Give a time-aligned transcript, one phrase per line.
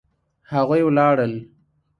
[0.51, 1.33] هغوی ولاړل